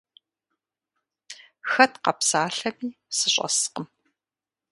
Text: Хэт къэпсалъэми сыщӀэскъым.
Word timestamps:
Хэт 1.71 1.93
къэпсалъэми 2.03 2.87
сыщӀэскъым. 3.17 3.87